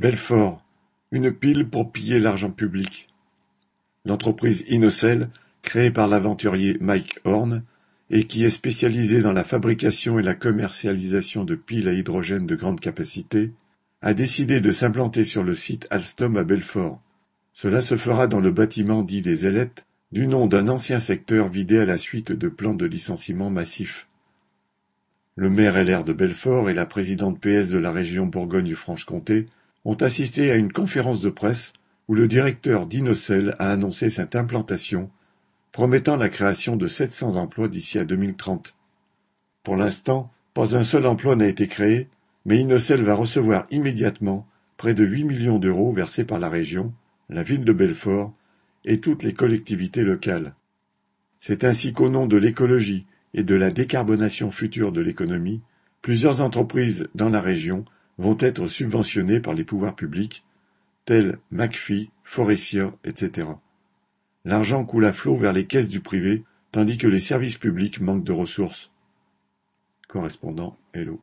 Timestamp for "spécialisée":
8.48-9.20